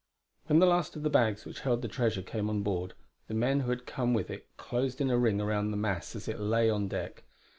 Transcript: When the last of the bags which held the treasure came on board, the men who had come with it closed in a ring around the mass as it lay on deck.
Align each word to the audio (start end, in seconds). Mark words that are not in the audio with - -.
When 0.47 0.57
the 0.57 0.65
last 0.65 0.95
of 0.95 1.03
the 1.03 1.11
bags 1.11 1.45
which 1.45 1.59
held 1.59 1.83
the 1.83 1.87
treasure 1.87 2.23
came 2.23 2.49
on 2.49 2.63
board, 2.63 2.95
the 3.27 3.35
men 3.35 3.59
who 3.59 3.69
had 3.69 3.85
come 3.85 4.15
with 4.15 4.31
it 4.31 4.47
closed 4.57 4.99
in 4.99 5.11
a 5.11 5.17
ring 5.19 5.39
around 5.39 5.69
the 5.69 5.77
mass 5.77 6.15
as 6.15 6.27
it 6.27 6.39
lay 6.39 6.71
on 6.71 6.87
deck. 6.87 7.23